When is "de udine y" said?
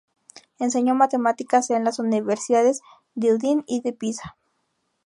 3.13-3.81